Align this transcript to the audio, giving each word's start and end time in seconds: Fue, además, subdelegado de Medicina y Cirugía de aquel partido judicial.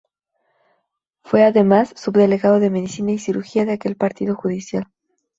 Fue, 1.21 1.43
además, 1.43 1.93
subdelegado 1.95 2.59
de 2.59 2.71
Medicina 2.71 3.11
y 3.11 3.19
Cirugía 3.19 3.65
de 3.65 3.73
aquel 3.73 3.95
partido 3.95 4.33
judicial. 4.35 4.85